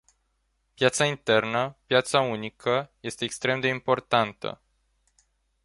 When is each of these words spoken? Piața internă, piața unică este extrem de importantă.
Piața 0.73 1.05
internă, 1.05 1.77
piața 1.85 2.19
unică 2.19 2.91
este 2.99 3.23
extrem 3.23 3.59
de 3.59 3.67
importantă. 3.67 4.61